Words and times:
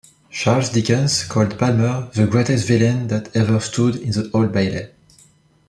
Charles 0.31 0.71
Dickens 0.71 1.25
called 1.25 1.59
Palmer 1.59 2.09
"the 2.15 2.25
greatest 2.25 2.67
villain 2.67 3.07
that 3.09 3.35
ever 3.35 3.59
stood 3.59 3.97
in 3.97 4.09
the 4.09 4.31
Old 4.33 4.51
Bailey". 4.51 4.89